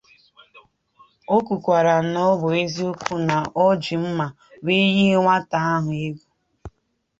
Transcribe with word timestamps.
O 1.35 1.37
kwukwara 1.45 1.93
na 2.13 2.19
ọ 2.31 2.33
bụ 2.41 2.47
eziokwu 2.63 3.13
na 3.27 3.37
o 3.63 3.65
jiri 3.83 3.97
mma 4.03 4.27
wee 4.65 4.87
yie 4.95 5.15
nwata 5.23 5.57
ahụ 5.73 5.91
égwù 6.07 6.25